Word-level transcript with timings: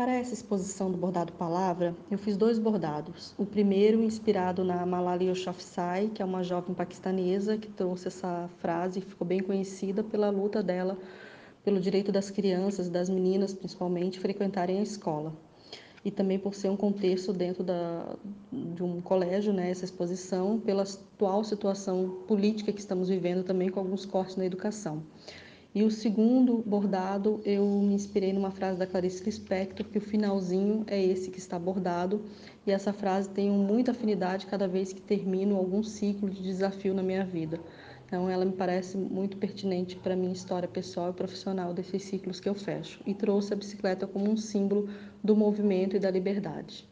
Para 0.00 0.14
essa 0.14 0.32
exposição 0.32 0.90
do 0.90 0.96
bordado 0.96 1.30
palavra, 1.34 1.94
eu 2.10 2.16
fiz 2.16 2.34
dois 2.34 2.58
bordados. 2.58 3.34
O 3.36 3.44
primeiro 3.44 4.02
inspirado 4.02 4.64
na 4.64 4.86
Malala 4.86 5.22
Yousafzai, 5.22 6.08
que 6.14 6.22
é 6.22 6.24
uma 6.24 6.42
jovem 6.42 6.74
paquistanesa 6.74 7.58
que 7.58 7.68
trouxe 7.68 8.08
essa 8.08 8.48
frase 8.62 9.00
e 9.00 9.02
ficou 9.02 9.26
bem 9.26 9.40
conhecida 9.40 10.02
pela 10.02 10.30
luta 10.30 10.62
dela 10.62 10.96
pelo 11.62 11.78
direito 11.78 12.10
das 12.10 12.30
crianças, 12.30 12.88
das 12.88 13.10
meninas 13.10 13.52
principalmente, 13.52 14.18
frequentarem 14.18 14.78
a 14.78 14.82
escola. 14.82 15.34
E 16.02 16.10
também 16.10 16.38
por 16.38 16.54
ser 16.54 16.70
um 16.70 16.78
contexto 16.78 17.30
dentro 17.30 17.62
da, 17.62 18.16
de 18.50 18.82
um 18.82 19.02
colégio, 19.02 19.52
né, 19.52 19.70
essa 19.70 19.84
exposição, 19.84 20.58
pela 20.58 20.84
atual 20.84 21.44
situação 21.44 22.22
política 22.26 22.72
que 22.72 22.80
estamos 22.80 23.10
vivendo 23.10 23.44
também 23.44 23.68
com 23.68 23.80
alguns 23.80 24.06
cortes 24.06 24.36
na 24.36 24.46
educação. 24.46 25.02
E 25.72 25.84
o 25.84 25.90
segundo 25.90 26.64
bordado, 26.66 27.40
eu 27.44 27.64
me 27.64 27.94
inspirei 27.94 28.32
numa 28.32 28.50
frase 28.50 28.76
da 28.76 28.88
Clarice 28.88 29.22
Lispector, 29.22 29.86
que 29.86 29.98
o 29.98 30.00
finalzinho 30.00 30.82
é 30.88 31.00
esse 31.00 31.30
que 31.30 31.38
está 31.38 31.60
bordado, 31.60 32.22
e 32.66 32.72
essa 32.72 32.92
frase 32.92 33.28
tem 33.28 33.48
muita 33.48 33.92
afinidade 33.92 34.46
cada 34.46 34.66
vez 34.66 34.92
que 34.92 35.00
termino 35.00 35.56
algum 35.56 35.80
ciclo 35.84 36.28
de 36.28 36.42
desafio 36.42 36.92
na 36.92 37.04
minha 37.04 37.24
vida. 37.24 37.60
Então, 38.04 38.28
ela 38.28 38.44
me 38.44 38.50
parece 38.50 38.96
muito 38.96 39.36
pertinente 39.36 39.94
para 39.94 40.14
a 40.14 40.16
minha 40.16 40.32
história 40.32 40.66
pessoal 40.66 41.10
e 41.10 41.12
profissional 41.12 41.72
desses 41.72 42.02
ciclos 42.02 42.40
que 42.40 42.48
eu 42.48 42.54
fecho, 42.56 43.00
e 43.06 43.14
trouxe 43.14 43.52
a 43.52 43.56
bicicleta 43.56 44.08
como 44.08 44.28
um 44.28 44.36
símbolo 44.36 44.88
do 45.22 45.36
movimento 45.36 45.94
e 45.94 46.00
da 46.00 46.10
liberdade. 46.10 46.84